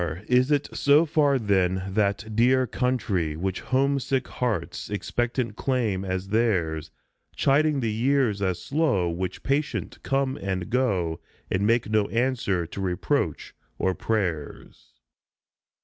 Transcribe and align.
Is 0.27 0.49
it 0.49 0.67
so 0.75 1.05
far 1.05 1.37
then, 1.37 1.83
that 1.89 2.35
dear 2.35 2.65
country 2.65 3.35
Which 3.35 3.61
homesick 3.61 4.27
hearts 4.27 4.89
expectant 4.89 5.55
claim 5.57 6.03
as 6.03 6.29
theirs, 6.29 6.89
Chiding 7.35 7.81
the 7.81 7.91
years 7.93 8.41
as 8.41 8.59
slow 8.59 9.09
which 9.09 9.43
patient 9.43 9.99
come 10.01 10.37
and 10.41 10.71
go, 10.71 11.19
And 11.51 11.67
make 11.67 11.87
no 11.87 12.07
answer 12.07 12.65
to 12.65 12.81
reproach 12.81 13.53
or 13.77 13.93
prayers 13.93 14.95